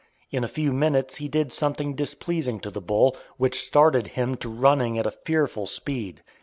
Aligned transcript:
In 0.31 0.43
a 0.43 0.47
few 0.47 0.73
minutes 0.73 1.17
he 1.17 1.27
did 1.27 1.53
something 1.53 1.93
displeasing 1.93 2.59
to 2.61 2.71
the 2.71 2.81
bull, 2.81 3.15
which 3.37 3.59
started 3.61 4.07
him 4.17 4.33
to 4.37 4.49
running 4.49 4.97
at 4.97 5.05
a 5.05 5.11
fearful 5.11 5.67
speed. 5.67 6.23